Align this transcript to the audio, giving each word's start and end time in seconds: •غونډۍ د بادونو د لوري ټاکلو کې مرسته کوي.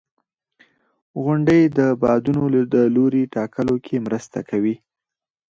•غونډۍ 1.23 1.61
د 1.77 1.79
بادونو 2.01 2.43
د 2.73 2.75
لوري 2.95 3.23
ټاکلو 3.35 3.75
کې 3.85 3.95
مرسته 4.05 4.39
کوي. 4.49 4.75